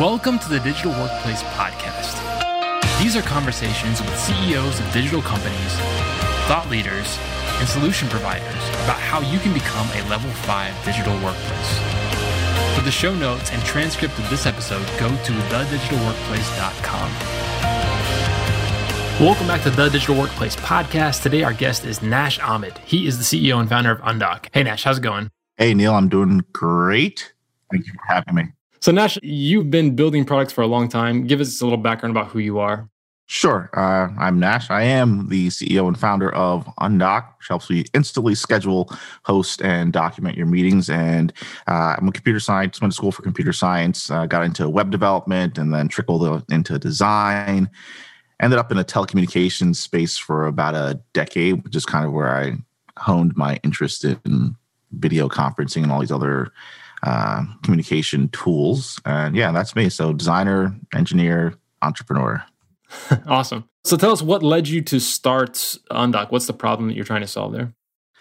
[0.00, 2.18] Welcome to the Digital Workplace Podcast.
[3.00, 5.76] These are conversations with CEOs of digital companies,
[6.48, 7.16] thought leaders,
[7.60, 11.78] and solution providers about how you can become a level 5 digital workplace.
[12.74, 17.10] For the show notes and transcript of this episode, go to thedigitalworkplace.com.
[19.24, 21.22] Welcome back to the Digital Workplace Podcast.
[21.22, 22.76] Today, our guest is Nash Ahmed.
[22.78, 24.48] He is the CEO and founder of Undock.
[24.52, 25.30] Hey, Nash, how's it going?
[25.56, 27.32] Hey, Neil, I'm doing great.
[27.70, 28.44] Thank you for having me.
[28.84, 31.26] So, Nash, you've been building products for a long time.
[31.26, 32.86] Give us a little background about who you are.
[33.24, 33.70] Sure.
[33.72, 34.68] Uh, I'm Nash.
[34.68, 39.90] I am the CEO and founder of Undock, which helps you instantly schedule, host, and
[39.90, 40.90] document your meetings.
[40.90, 41.32] And
[41.66, 44.90] uh, I'm a computer science, went to school for computer science, uh, got into web
[44.90, 47.70] development, and then trickled into design.
[48.38, 52.36] Ended up in a telecommunications space for about a decade, which is kind of where
[52.36, 52.58] I
[52.98, 54.56] honed my interest in
[54.92, 56.52] video conferencing and all these other
[57.04, 59.00] uh, communication tools.
[59.04, 59.88] And yeah, that's me.
[59.90, 62.42] So designer, engineer, entrepreneur.
[63.26, 63.68] awesome.
[63.84, 66.32] So tell us what led you to start Undock.
[66.32, 67.74] What's the problem that you're trying to solve there?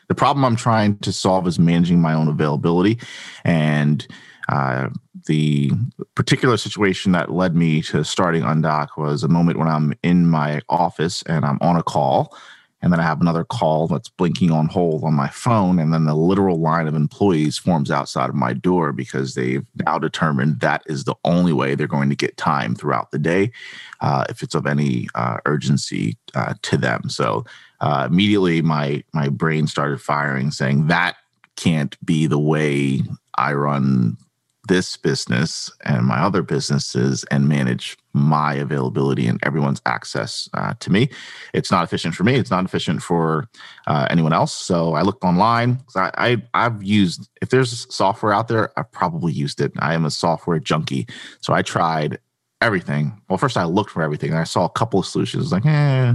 [0.09, 2.99] The problem I'm trying to solve is managing my own availability.
[3.45, 4.05] And
[4.49, 4.89] uh,
[5.27, 5.71] the
[6.15, 10.61] particular situation that led me to starting Undock was a moment when I'm in my
[10.67, 12.35] office and I'm on a call
[12.83, 16.03] and then I have another call that's blinking on hold on my phone, and then
[16.03, 20.83] the literal line of employees forms outside of my door because they've now determined that
[20.85, 23.53] is the only way they're going to get time throughout the day,
[24.01, 27.09] uh, if it's of any uh, urgency uh, to them.
[27.09, 27.45] So
[27.79, 31.15] uh, immediately, my my brain started firing, saying that
[31.55, 33.01] can't be the way
[33.37, 34.17] I run
[34.67, 40.91] this business and my other businesses and manage my availability and everyone's access uh, to
[40.91, 41.09] me.
[41.53, 42.35] It's not efficient for me.
[42.35, 43.49] It's not efficient for
[43.87, 44.53] uh, anyone else.
[44.53, 45.79] So I looked online.
[45.95, 49.73] I, I have used if there's software out there, I've probably used it.
[49.79, 51.07] I am a software junkie.
[51.41, 52.19] So I tried
[52.61, 53.21] everything.
[53.29, 55.51] Well, first I looked for everything and I saw a couple of solutions.
[55.51, 56.13] Like, eh,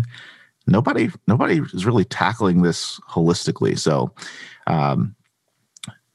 [0.67, 3.79] nobody nobody is really tackling this holistically.
[3.79, 4.15] So
[4.67, 5.15] um,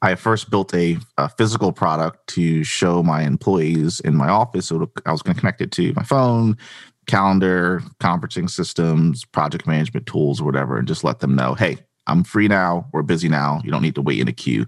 [0.04, 4.68] I first built a, a, physical product to show my employees in my office.
[4.68, 6.58] So I was going to connect it to my phone,
[7.06, 12.22] calendar, conferencing systems, project management tools, or whatever, and just let them know, hey, I'm
[12.22, 12.86] free now.
[12.92, 13.62] We're busy now.
[13.64, 14.66] You don't need to wait in a queue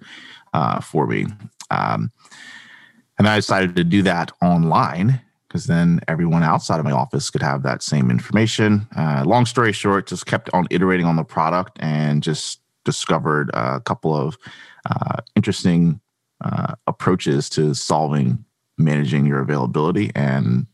[0.54, 1.26] uh, for me.
[1.70, 2.10] Um,
[3.18, 7.42] and I decided to do that online because then everyone outside of my office could
[7.42, 8.86] have that same information.
[8.96, 13.80] Uh, long story short, just kept on iterating on the product and just discovered a
[13.80, 14.38] couple of
[14.88, 16.00] uh, interesting
[16.42, 18.42] uh, approaches to solving
[18.78, 20.66] managing your availability and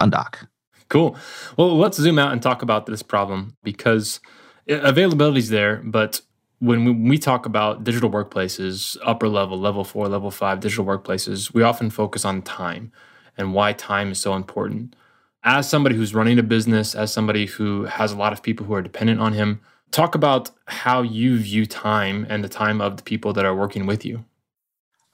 [0.00, 0.46] undock.
[0.88, 1.16] Cool.
[1.56, 4.20] Well, let's zoom out and talk about this problem because
[4.68, 6.20] availability is there, but
[6.58, 11.62] when we, talk about digital workplaces, upper level, level four, level five digital workplaces, we
[11.62, 12.92] often focus on time
[13.36, 14.96] and why time is so important.
[15.44, 18.74] As somebody who's running a business, as somebody who has a lot of people who
[18.74, 23.02] are dependent on him, Talk about how you view time and the time of the
[23.02, 24.24] people that are working with you.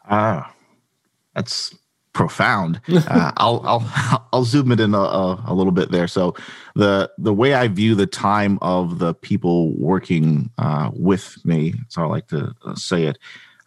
[0.09, 0.53] Ah, uh,
[1.35, 1.75] that's
[2.13, 2.81] profound.
[2.89, 6.09] uh, I'll I'll I'll zoom it in a, a, a, little bit there.
[6.09, 6.35] So
[6.75, 12.03] the the way I view the time of the people working uh, with me, so
[12.03, 13.19] I like to uh, say it,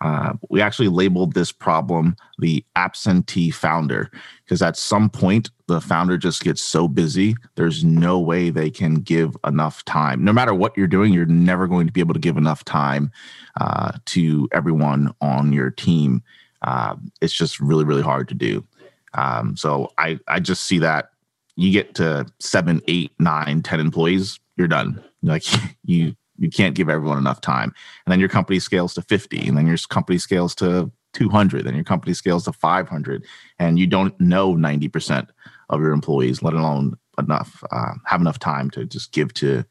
[0.01, 4.11] uh, we actually labeled this problem the absentee founder
[4.44, 8.95] because at some point the founder just gets so busy there's no way they can
[8.95, 10.23] give enough time.
[10.23, 13.11] No matter what you're doing you're never going to be able to give enough time
[13.59, 16.23] uh, to everyone on your team.
[16.62, 18.66] Uh, it's just really really hard to do.
[19.13, 21.12] Um, so i i just see that
[21.56, 25.03] you get to seven eight nine ten employees you're done.
[25.22, 25.44] Like
[25.83, 27.73] you you can't give everyone enough time.
[28.06, 31.75] And then your company scales to 50, and then your company scales to 200, then
[31.75, 33.25] your company scales to 500,
[33.59, 35.28] and you don't know 90%
[35.69, 39.63] of your employees, let alone enough uh, have enough time to just give to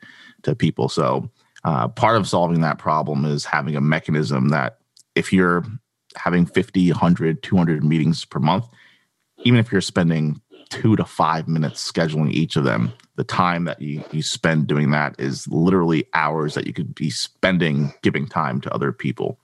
[0.42, 0.88] to people.
[0.88, 1.30] So
[1.64, 4.78] uh, part of solving that problem is having a mechanism that
[5.14, 5.64] if you're
[6.16, 8.66] having 50, 100, 200 meetings per month,
[9.44, 13.80] even if you're spending two to five minutes scheduling each of them, the time that
[13.80, 18.60] you, you spend doing that is literally hours that you could be spending giving time
[18.60, 19.38] to other people.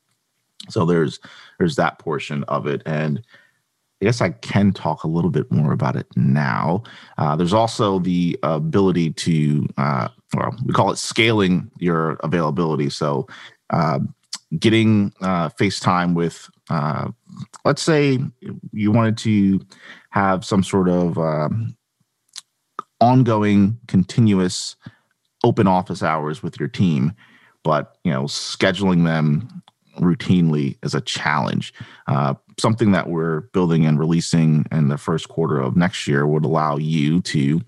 [0.69, 1.21] So there's
[1.59, 2.83] there's that portion of it.
[2.87, 3.23] And
[4.03, 6.83] i guess i can talk a little bit more about it now.
[7.19, 12.91] Uh, there's also the ability to uh, well we call it scaling your availability.
[12.91, 13.27] So
[13.71, 14.01] uh,
[14.59, 17.11] getting uh, facetime with uh,
[17.65, 18.19] let's say
[18.73, 19.61] you wanted to
[20.11, 21.77] have some sort of um,
[23.01, 24.77] ongoing, continuous
[25.45, 27.13] open office hours with your team,
[27.65, 29.63] but you know, scheduling them
[29.99, 31.73] routinely is a challenge.
[32.07, 36.45] Uh, something that we're building and releasing in the first quarter of next year would
[36.45, 37.61] allow you to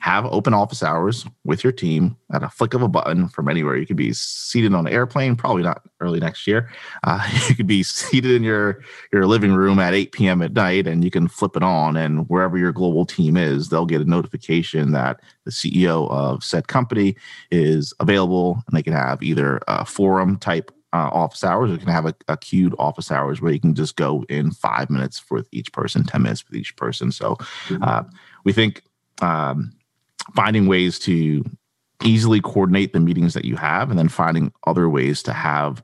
[0.00, 3.76] have open office hours with your team at a flick of a button from anywhere.
[3.76, 6.70] You could be seated on an airplane, probably not early next year.
[7.02, 10.42] Uh, you could be seated in your your living room at 8 p.m.
[10.42, 13.86] at night, and you can flip it on, and wherever your global team is, they'll
[13.86, 17.16] get a notification that the CEO of said company
[17.50, 21.78] is available, and they can have either a forum type uh, office hours, or you
[21.78, 25.22] can have a, a, queued office hours where you can just go in five minutes
[25.30, 27.12] with each person, 10 minutes with each person.
[27.12, 27.36] So
[27.82, 28.04] uh,
[28.44, 28.82] we think
[29.20, 29.72] um,
[30.34, 31.44] finding ways to
[32.04, 35.82] easily coordinate the meetings that you have and then finding other ways to have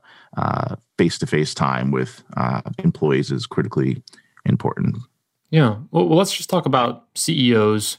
[0.97, 4.01] face to face time with uh, employees is critically
[4.45, 4.97] important.
[5.49, 5.77] Yeah.
[5.91, 7.97] Well, well, let's just talk about CEOs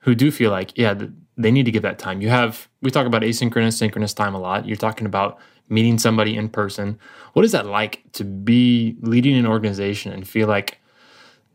[0.00, 0.94] who do feel like, yeah,
[1.36, 2.20] they need to give that time.
[2.20, 4.66] You have, we talk about asynchronous, synchronous time a lot.
[4.66, 5.38] You're talking about
[5.68, 6.98] meeting somebody in person.
[7.34, 10.80] What is that like to be leading an organization and feel like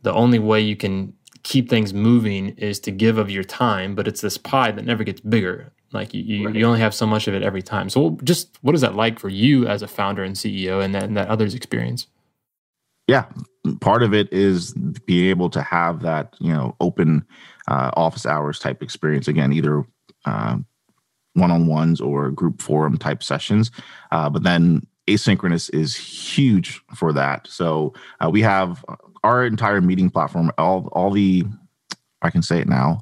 [0.03, 4.07] the only way you can keep things moving is to give of your time, but
[4.07, 5.71] it's this pie that never gets bigger.
[5.91, 6.55] Like you, you, right.
[6.55, 7.89] you, only have so much of it every time.
[7.89, 11.03] So just what is that like for you as a founder and CEO and that,
[11.03, 12.07] and that others experience?
[13.07, 13.25] Yeah,
[13.81, 14.73] part of it is
[15.05, 17.25] being able to have that, you know, open
[17.67, 19.27] uh, office hours type experience.
[19.27, 19.83] Again, either
[20.25, 20.57] uh,
[21.33, 23.71] one-on-ones or group forum type sessions.
[24.11, 27.47] Uh, but then asynchronous is huge for that.
[27.47, 28.85] So uh, we have
[29.23, 31.45] our entire meeting platform, all all the
[32.21, 32.99] I can say it now,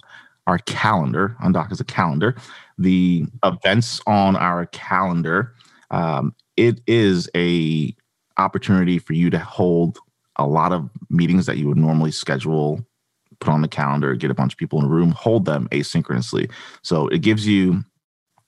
[0.48, 2.36] our calendar Undock is a calendar.
[2.78, 5.54] The events on our calendar,
[5.92, 7.96] um, it is a
[8.38, 10.00] opportunity for you to hold
[10.38, 12.84] a lot of meetings that you would normally schedule,
[13.40, 16.50] put on the calendar, get a bunch of people in a room, hold them asynchronously.
[16.82, 17.84] So it gives you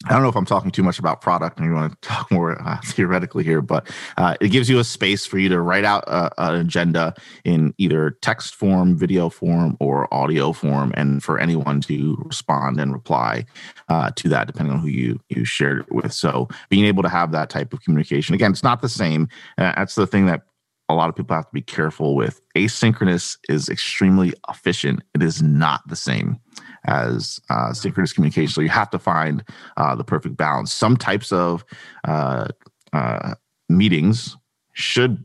[0.06, 2.30] I don't know if I'm talking too much about product and you want to talk
[2.32, 5.86] more uh, theoretically here, but uh, it gives you a space for you to write
[5.86, 7.14] out a, an agenda
[7.46, 12.92] in either text form, video form, or audio form, and for anyone to respond and
[12.92, 13.46] reply
[13.90, 16.12] uh, to that, depending on who you you shared it with.
[16.12, 19.30] So being able to have that type of communication, again, it's not the same.
[19.58, 20.42] Uh, that's the thing that
[20.90, 22.42] a lot of people have to be careful with.
[22.56, 25.02] Asynchronous is extremely efficient.
[25.16, 26.40] It is not the same
[26.86, 28.54] as uh, synchronous communication.
[28.54, 29.44] So you have to find
[29.78, 30.74] uh, the perfect balance.
[30.74, 31.64] Some types of
[32.06, 32.48] uh,
[32.92, 33.36] uh,
[33.70, 34.38] meetings
[34.74, 35.18] should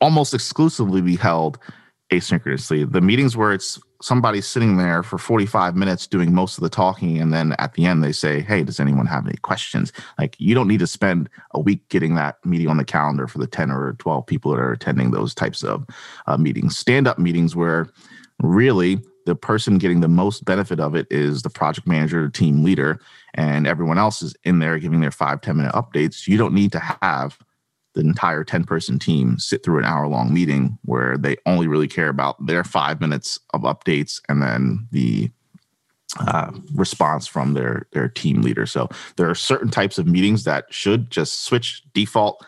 [0.00, 1.58] almost exclusively be held
[2.12, 2.90] asynchronously.
[2.90, 7.18] The meetings where it's somebody sitting there for 45 minutes doing most of the talking
[7.18, 10.54] and then at the end they say hey does anyone have any questions like you
[10.54, 13.72] don't need to spend a week getting that meeting on the calendar for the 10
[13.72, 15.84] or 12 people that are attending those types of
[16.28, 17.88] uh, meetings stand up meetings where
[18.40, 22.98] really the person getting the most benefit of it is the project manager, team leader,
[23.34, 26.26] and everyone else is in there giving their five ten minute updates.
[26.26, 27.38] You don't need to have
[27.94, 31.88] the entire 10 person team sit through an hour long meeting where they only really
[31.88, 35.30] care about their five minutes of updates and then the
[36.20, 38.64] uh, response from their their team leader.
[38.64, 42.42] So there are certain types of meetings that should just switch default,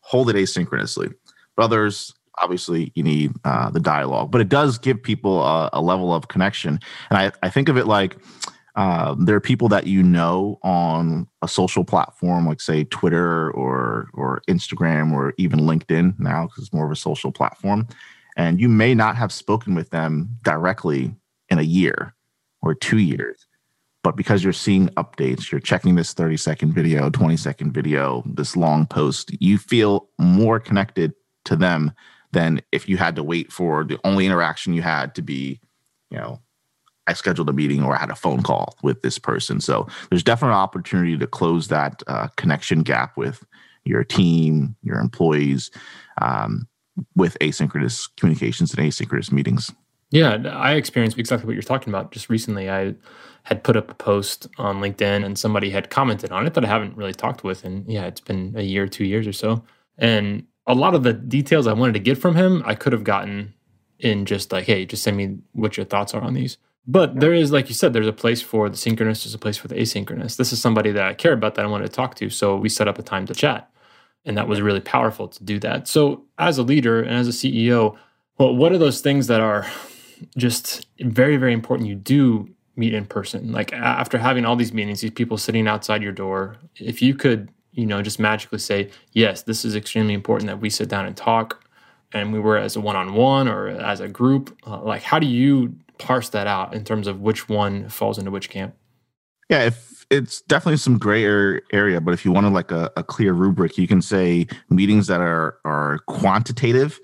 [0.00, 1.14] hold it asynchronously.
[1.56, 5.80] But others obviously you need uh, the dialogue, but it does give people a, a
[5.80, 6.80] level of connection.
[7.10, 8.16] And I, I think of it like
[8.76, 14.08] uh, there are people that you know on a social platform, like say Twitter or
[14.12, 17.88] or Instagram or even LinkedIn now, because it's more of a social platform,
[18.36, 21.14] and you may not have spoken with them directly
[21.48, 22.14] in a year
[22.60, 23.46] or two years.
[24.02, 28.56] But because you're seeing updates, you're checking this 30 second video, 20 second video, this
[28.56, 31.14] long post, you feel more connected
[31.46, 31.92] to them
[32.32, 35.60] than if you had to wait for the only interaction you had to be,
[36.10, 36.40] you know,
[37.06, 39.60] I scheduled a meeting or I had a phone call with this person.
[39.60, 43.44] So there's definitely an opportunity to close that uh, connection gap with
[43.84, 45.70] your team, your employees,
[46.20, 46.66] um,
[47.14, 49.72] with asynchronous communications and asynchronous meetings.
[50.10, 52.12] Yeah, I experienced exactly what you're talking about.
[52.12, 52.94] Just recently, I
[53.42, 56.68] had put up a post on LinkedIn and somebody had commented on it that I
[56.68, 57.64] haven't really talked with.
[57.64, 59.64] And yeah, it's been a year, two years or so.
[59.98, 63.04] And a lot of the details I wanted to get from him, I could have
[63.04, 63.54] gotten
[63.98, 66.58] in just like, hey, just send me what your thoughts are on these.
[66.86, 69.56] But there is, like you said, there's a place for the synchronous, there's a place
[69.56, 70.36] for the asynchronous.
[70.36, 72.30] This is somebody that I care about that I wanted to talk to.
[72.30, 73.70] So we set up a time to chat.
[74.24, 75.88] And that was really powerful to do that.
[75.88, 77.96] So as a leader and as a CEO,
[78.38, 79.66] well, what are those things that are
[80.36, 83.52] just very, very important you do meet in person?
[83.52, 87.50] Like after having all these meetings, these people sitting outside your door, if you could
[87.76, 91.16] you know, just magically say, yes, this is extremely important that we sit down and
[91.16, 91.64] talk
[92.12, 95.74] and we were as a one-on-one or as a group uh, like how do you
[95.98, 98.74] parse that out in terms of which one falls into which camp?
[99.48, 103.32] Yeah, if it's definitely some gray area, but if you wanted like a, a clear
[103.32, 106.98] rubric, you can say meetings that are are quantitative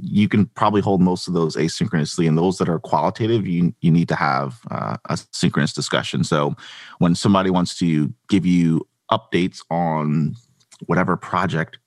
[0.00, 3.90] you can probably hold most of those asynchronously and those that are qualitative you you
[3.90, 6.24] need to have uh, a synchronous discussion.
[6.24, 6.54] So
[6.98, 10.34] when somebody wants to give you updates on
[10.86, 11.78] whatever project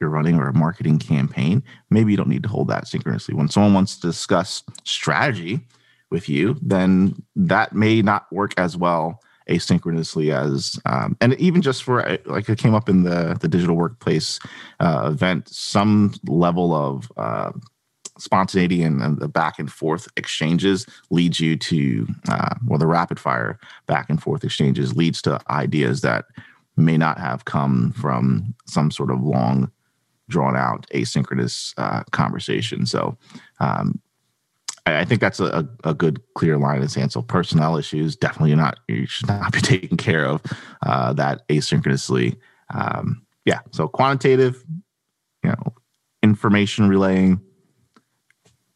[0.00, 3.34] you're running or a marketing campaign maybe you don't need to hold that synchronously.
[3.34, 5.60] When someone wants to discuss strategy
[6.10, 11.82] with you then that may not work as well asynchronously as um, and even just
[11.82, 14.38] for like it came up in the the digital workplace
[14.80, 17.52] uh, event some level of uh,
[18.18, 23.18] spontaneity and, and, the back and forth exchanges leads you to uh, well the rapid
[23.18, 26.26] fire back and forth exchanges leads to ideas that
[26.76, 29.70] may not have come from some sort of long
[30.28, 33.16] drawn out asynchronous uh, conversation so
[33.60, 34.00] um,
[34.84, 37.12] I think that's a, a good clear line in the.
[37.12, 40.42] So personnel issues definitely not you should not be taken care of
[40.84, 42.36] uh, that asynchronously.
[42.74, 44.62] Um, yeah, so quantitative,
[45.44, 45.74] you know,
[46.22, 47.40] information relaying,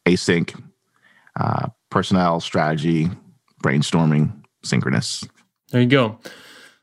[0.05, 0.61] async,
[1.39, 3.09] uh, personnel strategy,
[3.63, 5.23] brainstorming, synchronous.
[5.71, 6.19] There you go.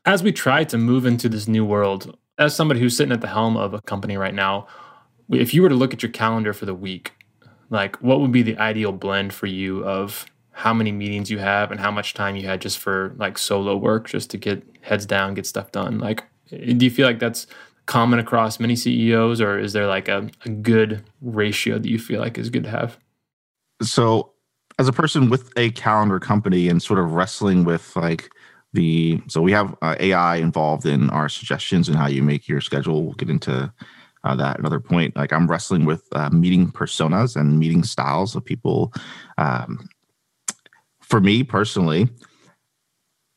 [0.05, 3.27] As we try to move into this new world, as somebody who's sitting at the
[3.27, 4.67] helm of a company right now,
[5.29, 7.13] if you were to look at your calendar for the week,
[7.69, 11.71] like what would be the ideal blend for you of how many meetings you have
[11.71, 15.05] and how much time you had just for like solo work just to get heads
[15.05, 15.99] down get stuff done?
[15.99, 17.47] Like do you feel like that's
[17.85, 22.19] common across many ceos or is there like a, a good ratio that you feel
[22.19, 22.97] like is good to have?
[23.81, 24.31] So
[24.79, 28.29] as a person with a calendar company and sort of wrestling with like
[28.75, 32.61] the so we have uh, ai involved in our suggestions and how you make your
[32.61, 33.71] schedule we'll get into
[34.25, 35.15] uh, that another point.
[35.15, 38.91] Like I'm wrestling with uh, meeting personas and meeting styles of people.
[39.37, 39.87] Um,
[40.99, 42.09] for me personally,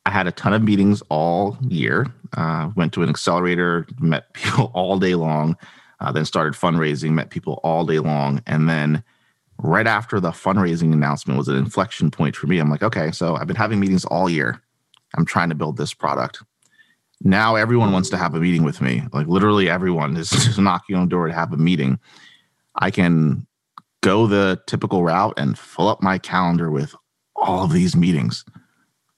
[0.06, 2.06] I had a ton of meetings all year.
[2.36, 5.56] Uh, went to an accelerator, met people all day long,
[6.00, 9.04] uh, then started fundraising, met people all day long, and then
[9.58, 12.58] right after the fundraising announcement was an inflection point for me.
[12.58, 14.62] I'm like, okay, so I've been having meetings all year.
[15.16, 16.42] I'm trying to build this product
[17.22, 19.02] now everyone wants to have a meeting with me.
[19.12, 21.98] Like literally everyone is knocking on the door to have a meeting.
[22.76, 23.46] I can
[24.02, 26.94] go the typical route and fill up my calendar with
[27.34, 28.44] all of these meetings,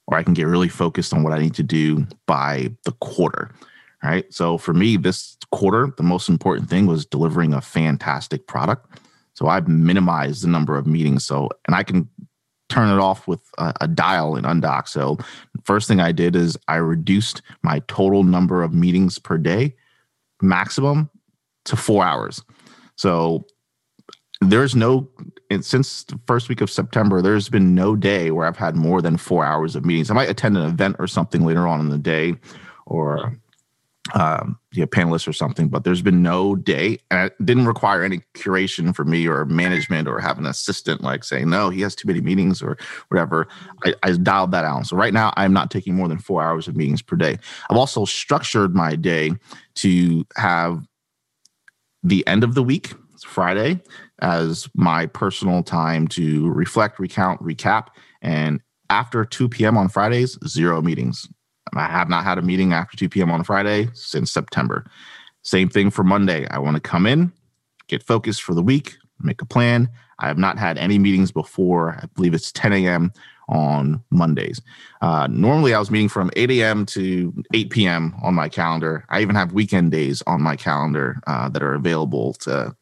[0.06, 3.54] or I can get really focused on what I need to do by the quarter.
[4.02, 4.32] Right.
[4.32, 8.99] So for me, this quarter, the most important thing was delivering a fantastic product.
[9.35, 11.26] So I've minimized the number of meetings.
[11.26, 12.09] So, and I can
[12.71, 14.89] turn it off with a, a, dial in Undock.
[14.89, 15.19] So,
[15.65, 19.75] first thing I did is I reduced my total number of meetings per day
[20.41, 21.11] maximum
[21.67, 22.43] to four hours.
[22.97, 23.45] So,
[24.41, 25.11] there's no
[25.61, 29.17] since the first week of September, there's been no day where I've had more than
[29.17, 30.11] four hours of meetings.
[30.11, 32.35] I might attend an event or something later on in the day,
[32.87, 33.37] or
[34.14, 38.21] um, yeah, panelists or something, but there's been no day, and it didn't require any
[38.35, 42.07] curation for me or management or have an assistant like saying, no, he has too
[42.07, 42.76] many meetings or
[43.09, 43.49] whatever.
[43.85, 44.87] I, I dialed that out.
[44.87, 47.38] So right now, I'm not taking more than four hours of meetings per day.
[47.71, 49.33] I've also structured my day
[49.76, 50.85] to have
[52.02, 52.93] the end of the week,
[53.25, 53.81] Friday,
[54.23, 57.88] as my personal time to reflect, recount, recap,
[58.23, 59.76] and after 2 p.m.
[59.76, 61.29] on Fridays, zero meetings.
[61.75, 63.31] I have not had a meeting after 2 p.m.
[63.31, 64.91] on Friday since September.
[65.43, 66.47] Same thing for Monday.
[66.49, 67.33] I want to come in,
[67.89, 69.89] get focused for the week, make a plan.
[70.19, 71.99] I have not had any meetings before.
[72.03, 73.12] I believe it's 10 a.m.
[73.49, 74.61] on Mondays.
[75.00, 76.85] Uh, normally, I was meeting from 8 a.m.
[76.87, 78.15] to 8 p.m.
[78.23, 79.05] on my calendar.
[79.09, 82.77] I even have weekend days on my calendar uh, that are available to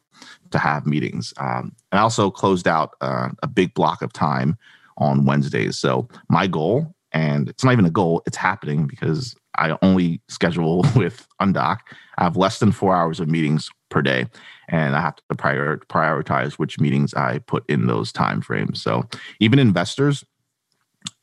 [0.51, 1.33] to have meetings.
[1.37, 4.57] Um, and I also closed out uh, a big block of time
[4.97, 5.77] on Wednesdays.
[5.77, 10.85] So my goal and it's not even a goal it's happening because i only schedule
[10.95, 11.79] with undock
[12.17, 14.25] i have less than four hours of meetings per day
[14.67, 18.81] and i have to prior, prioritize which meetings i put in those time frames.
[18.81, 19.07] So
[19.39, 20.23] even investors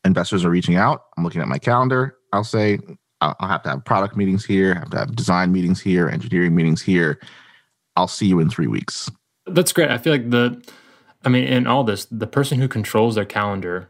[0.05, 1.03] investors are reaching out.
[1.17, 2.17] I'm looking at my calendar.
[2.33, 2.79] I'll say
[3.21, 4.75] i'll have to have product meetings here.
[4.75, 7.21] I have to have design meetings here engineering meetings here.
[7.97, 9.11] I'll see you in three weeks.
[9.47, 9.91] That's great.
[9.91, 10.63] I feel like the
[11.25, 13.89] i mean in all this the person who controls their calendar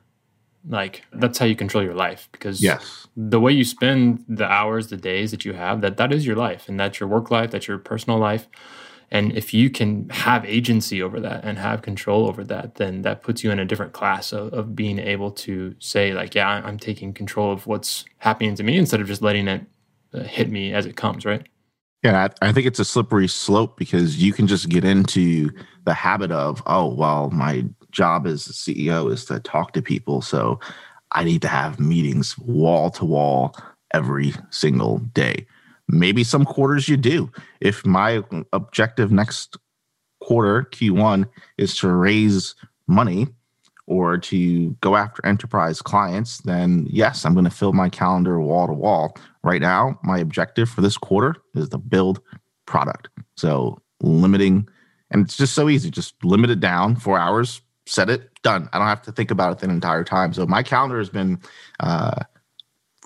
[0.69, 3.07] like that's how you control your life because yes.
[3.17, 6.37] the way you spend the hours the days that you have that that is your
[6.37, 8.49] life and that's your work life that's your personal life.
[9.09, 13.23] And if you can have agency over that and have control over that then that
[13.23, 16.79] puts you in a different class of, of being able to say like yeah i'm
[16.79, 19.65] taking control of what's happening to me instead of just letting it
[20.13, 21.47] uh, hit me as it comes right?
[22.03, 25.51] Yeah, I, think it's a slippery slope because you can just get into
[25.87, 27.65] the habit of, oh, well, my
[27.97, 30.21] job as a CEO is to talk to people.
[30.21, 30.61] So
[31.13, 33.57] I need to have meetings wall to wall
[33.93, 35.47] every single day.
[35.89, 37.31] Maybe some quarters you do.
[37.61, 38.23] If my
[38.53, 39.57] objective next
[40.21, 41.27] quarter, Q1,
[41.57, 42.55] is to raise
[42.87, 43.29] money
[43.87, 48.67] or to go after enterprise clients, then yes, I'm going to fill my calendar wall
[48.67, 49.17] to wall.
[49.45, 52.21] Right now, my objective for this quarter is to build
[52.67, 53.09] product.
[53.37, 54.69] So limiting,
[55.13, 55.91] and it's just so easy.
[55.91, 58.69] Just limit it down four hours, set it, done.
[58.73, 60.33] I don't have to think about it the entire time.
[60.33, 61.41] So my calendar has been
[61.81, 62.25] uh,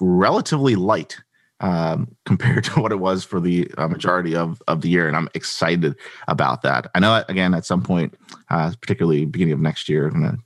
[0.00, 1.18] relatively light
[1.60, 5.06] um, compared to what it was for the uh, majority of, of the year.
[5.06, 5.94] And I'm excited
[6.28, 6.90] about that.
[6.94, 8.14] I know, again, at some point,
[8.48, 10.42] uh, particularly beginning of next year, I'm going to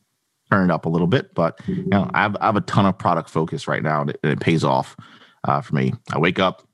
[0.50, 1.34] turn it up a little bit.
[1.34, 4.10] But you know, I have, I have a ton of product focus right now, and
[4.10, 4.96] it, it pays off
[5.44, 5.92] uh, for me.
[6.12, 6.66] I wake up,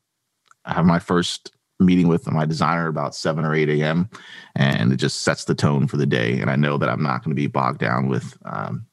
[0.64, 4.08] I have my first meeting with my designer about 7 or 8 a.m.
[4.54, 6.38] and it just sets the tone for the day.
[6.38, 8.86] And I know that I'm not going to be bogged down with um,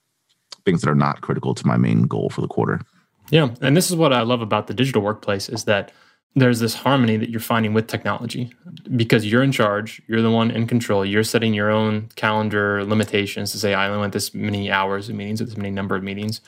[0.66, 2.82] things that are not critical to my main goal for the quarter.
[3.30, 3.50] Yeah.
[3.62, 5.92] And this is what I love about the digital workplace is that
[6.36, 8.54] there's this harmony that you're finding with technology
[8.96, 13.52] because you're in charge, you're the one in control, you're setting your own calendar limitations
[13.52, 16.04] to say, I only want this many hours of meetings or this many number of
[16.04, 16.42] meetings.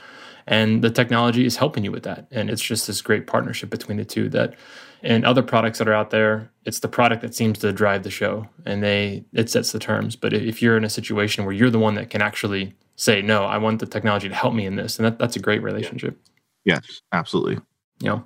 [0.45, 2.27] And the technology is helping you with that.
[2.31, 4.55] And it's just this great partnership between the two that
[5.01, 8.09] and other products that are out there, it's the product that seems to drive the
[8.09, 10.15] show and they it sets the terms.
[10.15, 13.45] But if you're in a situation where you're the one that can actually say, no,
[13.45, 16.19] I want the technology to help me in this, and that, that's a great relationship.
[16.65, 17.59] Yes, absolutely.
[17.99, 18.19] Yeah.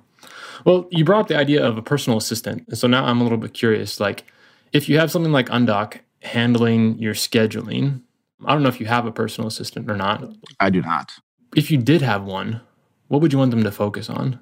[0.64, 2.64] Well, you brought up the idea of a personal assistant.
[2.68, 4.00] And so now I'm a little bit curious.
[4.00, 4.24] Like,
[4.72, 8.00] if you have something like Undock handling your scheduling,
[8.44, 10.24] I don't know if you have a personal assistant or not.
[10.58, 11.12] I do not.
[11.54, 12.60] If you did have one,
[13.08, 14.40] what would you want them to focus on?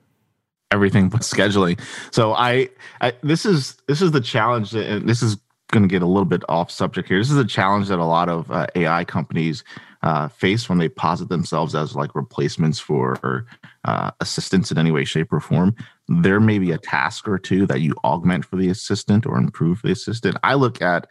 [0.72, 1.80] Everything but scheduling.
[2.10, 2.68] So I,
[3.00, 5.36] I this is this is the challenge, and this is
[5.70, 7.18] going to get a little bit off subject here.
[7.18, 9.64] This is a challenge that a lot of uh, AI companies
[10.02, 13.46] uh, face when they posit themselves as like replacements for
[13.84, 15.74] uh, assistants in any way, shape, or form.
[16.08, 19.82] There may be a task or two that you augment for the assistant or improve
[19.82, 20.36] the assistant.
[20.42, 21.06] I look at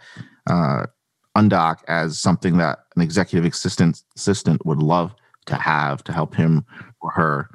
[0.50, 0.86] uh,
[1.38, 5.16] Undock as something that an executive assistant assistant would love
[5.46, 6.66] to have to help him
[7.02, 7.50] or her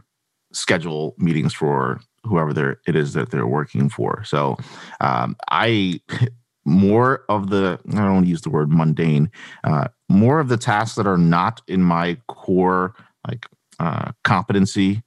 [0.53, 4.25] schedule meetings for whoever it is that they're working for.
[4.25, 4.57] So
[5.01, 6.01] um, I
[6.65, 9.31] more of the I don't want to use the word mundane,
[9.65, 12.95] uh, more of the tasks that are not in my core
[13.27, 13.47] like
[13.79, 15.03] uh, competency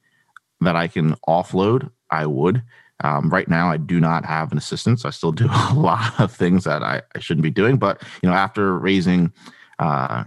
[0.61, 2.61] that I can offload, I would.
[3.01, 6.19] Um, right now, I do not have an assistant, so I still do a lot
[6.19, 7.77] of things that I, I shouldn't be doing.
[7.77, 9.31] But you know, after raising
[9.79, 10.25] uh,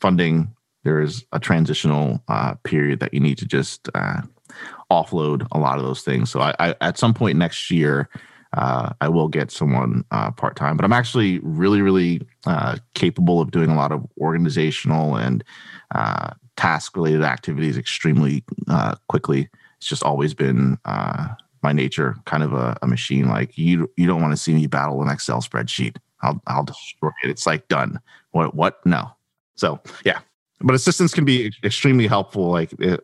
[0.00, 0.55] funding,
[0.86, 4.22] there is a transitional uh, period that you need to just uh,
[4.88, 6.30] offload a lot of those things.
[6.30, 8.08] So I, I, at some point next year,
[8.52, 10.76] uh, I will get someone uh, part time.
[10.76, 15.42] But I'm actually really, really uh, capable of doing a lot of organizational and
[15.92, 19.48] uh, task related activities extremely uh, quickly.
[19.78, 21.26] It's just always been uh,
[21.64, 23.28] my nature, kind of a, a, machine.
[23.28, 25.96] Like you, you don't want to see me battle an Excel spreadsheet.
[26.22, 27.30] I'll, I'll destroy it.
[27.30, 27.98] It's like done.
[28.30, 28.54] What?
[28.54, 28.86] What?
[28.86, 29.10] No.
[29.56, 30.20] So yeah,
[30.60, 32.50] but assistants can be extremely helpful.
[32.50, 33.00] Like it,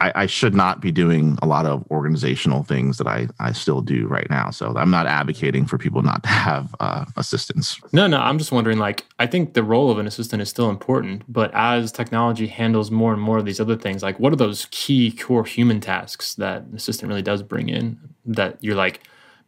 [0.00, 3.80] I, I, should not be doing a lot of organizational things that I, I still
[3.80, 4.50] do right now.
[4.50, 7.80] So I'm not advocating for people not to have uh, assistants.
[7.92, 10.68] No, no, I'm just wondering like, I think the role of an assistant is still
[10.68, 14.36] important, but as technology handles more and more of these other things, like what are
[14.36, 19.00] those key core human tasks that an assistant really does bring in that you're like,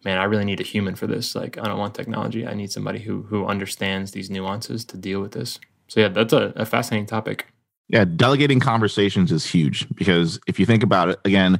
[0.05, 1.35] man, I really need a human for this.
[1.35, 2.47] Like, I don't want technology.
[2.47, 5.59] I need somebody who, who understands these nuances to deal with this.
[5.89, 7.47] So yeah, that's a, a fascinating topic.
[7.89, 11.59] Yeah, delegating conversations is huge because if you think about it, again,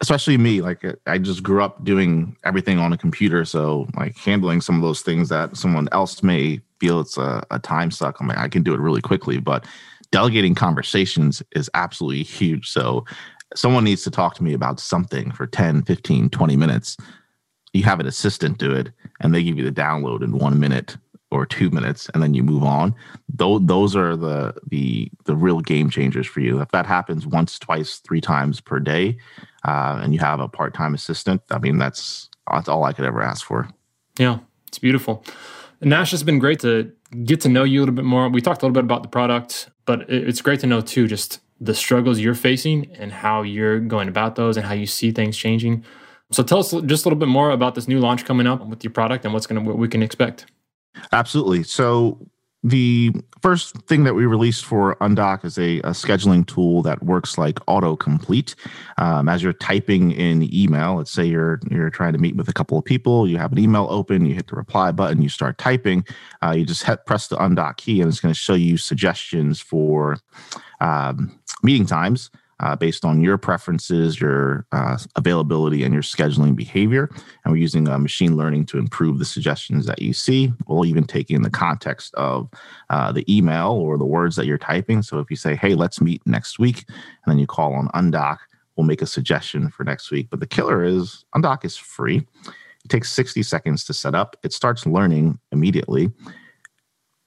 [0.00, 3.44] especially me, like uh, I just grew up doing everything on a computer.
[3.44, 7.58] So, like handling some of those things that someone else may feel it's a, a
[7.58, 9.38] time suck, I'm like, I can do it really quickly.
[9.38, 9.66] But
[10.10, 12.70] delegating conversations is absolutely huge.
[12.70, 13.04] So,
[13.54, 16.96] someone needs to talk to me about something for 10, 15, 20 minutes.
[17.72, 20.96] You have an assistant do it, and they give you the download in one minute
[21.36, 22.94] or two minutes and then you move on.
[23.28, 26.60] Those those are the the the real game changers for you.
[26.60, 29.16] If that happens once twice three times per day
[29.64, 33.22] uh, and you have a part-time assistant i mean that's that's all i could ever
[33.22, 33.68] ask for.
[34.18, 35.24] Yeah it's beautiful.
[35.80, 36.90] Nash has been great to
[37.24, 38.28] get to know you a little bit more.
[38.28, 41.40] We talked a little bit about the product but it's great to know too just
[41.60, 45.36] the struggles you're facing and how you're going about those and how you see things
[45.36, 45.84] changing.
[46.32, 48.82] So tell us just a little bit more about this new launch coming up with
[48.84, 50.46] your product and what's going to what we can expect
[51.12, 51.62] Absolutely.
[51.62, 52.18] So
[52.66, 57.38] the first thing that we released for Undock is a, a scheduling tool that works
[57.38, 58.56] like autocomplete.
[58.98, 62.52] Um, as you're typing in email, let's say you're you're trying to meet with a
[62.52, 65.58] couple of people, you have an email open, you hit the reply button, you start
[65.58, 66.04] typing,
[66.42, 69.60] uh, you just hit, press the Undock key, and it's going to show you suggestions
[69.60, 70.16] for
[70.80, 72.30] um, meeting times
[72.60, 77.10] uh, based on your preferences, your uh, availability, and your scheduling behavior.
[77.44, 80.52] And we're using uh, machine learning to improve the suggestions that you see.
[80.66, 82.48] We'll even take in the context of
[82.90, 85.02] uh, the email or the words that you're typing.
[85.02, 88.38] So if you say, hey, let's meet next week, and then you call on Undock,
[88.76, 90.28] we'll make a suggestion for next week.
[90.30, 92.26] But the killer is Undock is free.
[92.84, 94.36] It takes 60 seconds to set up.
[94.44, 96.12] It starts learning immediately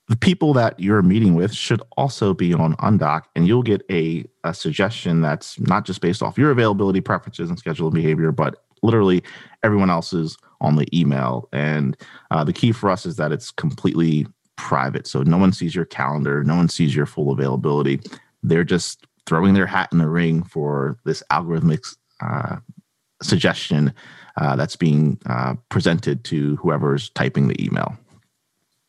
[0.10, 4.26] the people that you're meeting with should also be on Undock, and you'll get a,
[4.44, 9.24] a suggestion that's not just based off your availability preferences and schedule behavior, but literally
[9.64, 11.48] everyone else's on the email.
[11.54, 11.96] And
[12.32, 14.26] uh, the key for us is that it's completely
[14.58, 15.06] private.
[15.06, 18.02] So no one sees your calendar, no one sees your full availability.
[18.42, 21.86] They're just throwing their hat in the ring for this algorithmic
[22.20, 22.58] uh,
[23.22, 23.94] suggestion
[24.38, 27.96] uh, that's being uh, presented to whoever's typing the email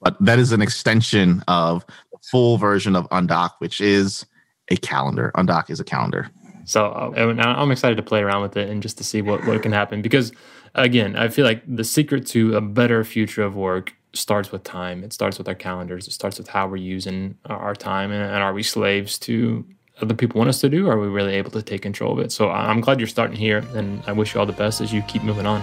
[0.01, 4.27] but that is an extension of the full version of Undock, which is
[4.69, 5.31] a calendar.
[5.37, 6.31] Undock is a calendar.
[6.65, 9.63] So uh, I'm excited to play around with it and just to see what, what
[9.63, 10.33] can happen because,
[10.75, 15.03] again, I feel like the secret to a better future of work starts with time.
[15.03, 16.07] It starts with our calendars.
[16.07, 18.13] It starts with how we're using our time.
[18.13, 19.65] And, and are we slaves to
[20.01, 20.89] other people want us to do?
[20.89, 22.33] Or are we really able to take control of it?
[22.33, 23.65] So I'm glad you're starting here.
[23.75, 25.61] And I wish you all the best as you keep moving on.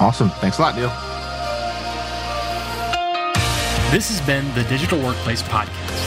[0.00, 0.30] Awesome.
[0.30, 0.90] Thanks a lot, Neil.
[3.90, 6.06] This has been the Digital Workplace Podcast.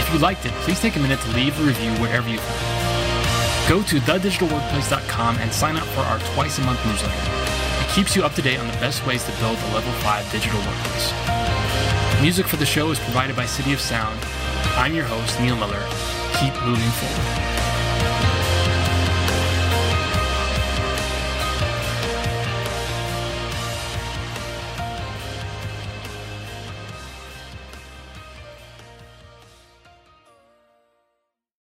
[0.00, 3.68] If you liked it, please take a minute to leave a review wherever you found
[3.68, 7.82] Go to thedigitalworkplace.com and sign up for our twice a month newsletter.
[7.82, 10.30] It keeps you up to date on the best ways to build a level 5
[10.30, 12.22] digital workplace.
[12.22, 14.20] Music for the show is provided by City of Sound.
[14.76, 15.82] I'm your host, Neil Miller.
[16.38, 17.51] Keep moving forward.